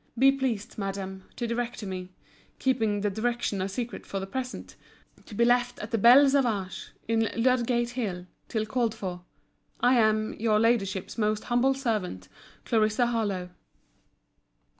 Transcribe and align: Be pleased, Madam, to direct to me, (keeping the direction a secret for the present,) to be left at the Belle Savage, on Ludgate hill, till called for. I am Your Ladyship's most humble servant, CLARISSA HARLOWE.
Be 0.17 0.31
pleased, 0.31 0.79
Madam, 0.79 1.25
to 1.35 1.45
direct 1.45 1.77
to 1.81 1.85
me, 1.85 2.09
(keeping 2.57 3.01
the 3.01 3.11
direction 3.11 3.61
a 3.61 3.69
secret 3.69 4.03
for 4.03 4.19
the 4.19 4.25
present,) 4.25 4.75
to 5.27 5.35
be 5.35 5.45
left 5.45 5.77
at 5.77 5.91
the 5.91 5.99
Belle 5.99 6.27
Savage, 6.27 6.87
on 7.07 7.27
Ludgate 7.35 7.91
hill, 7.91 8.25
till 8.47 8.65
called 8.65 8.95
for. 8.95 9.21
I 9.79 9.97
am 9.99 10.33
Your 10.39 10.59
Ladyship's 10.59 11.19
most 11.19 11.43
humble 11.43 11.75
servant, 11.75 12.29
CLARISSA 12.65 13.05
HARLOWE. 13.11 13.51